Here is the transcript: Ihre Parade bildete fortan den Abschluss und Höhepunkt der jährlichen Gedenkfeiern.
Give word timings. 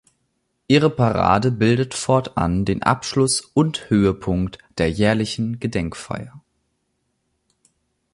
Ihre 0.67 0.89
Parade 0.89 1.51
bildete 1.51 1.95
fortan 1.95 2.65
den 2.65 2.81
Abschluss 2.81 3.41
und 3.41 3.91
Höhepunkt 3.91 4.57
der 4.79 4.89
jährlichen 4.89 5.59
Gedenkfeiern. 5.59 6.41